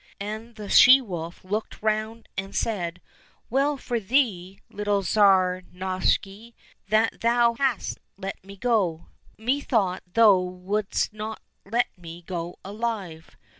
And 0.19 0.55
the 0.55 0.67
she 0.67 0.99
wolf 0.99 1.45
looked 1.45 1.79
round 1.79 2.27
and 2.35 2.55
said," 2.55 3.01
Well 3.51 3.77
for 3.77 3.99
thee, 3.99 4.59
little 4.67 5.03
Tsar 5.03 5.61
Novishny, 5.71 6.55
that 6.89 7.21
thou 7.21 7.53
hast 7.53 7.99
let 8.17 8.43
me 8.43 8.57
go. 8.57 9.09
Methought 9.37 10.01
thou 10.11 10.39
wouldst 10.39 11.13
not 11.13 11.39
let 11.65 11.95
me 11.99 12.23
go 12.23 12.57
alive. 12.65 13.37